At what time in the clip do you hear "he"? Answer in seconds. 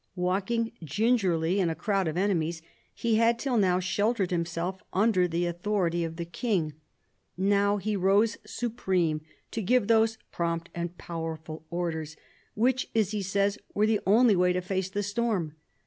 2.91-3.17, 7.77-7.95, 13.11-13.21